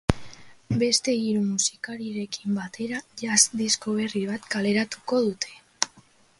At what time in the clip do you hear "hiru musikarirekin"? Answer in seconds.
1.23-2.57